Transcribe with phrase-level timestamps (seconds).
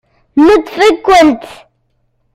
[0.45, 1.45] Neṭṭef-ikent.